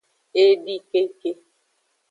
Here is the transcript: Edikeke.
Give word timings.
Edikeke. 0.43 1.31